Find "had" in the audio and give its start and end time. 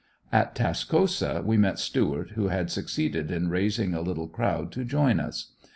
2.47-2.71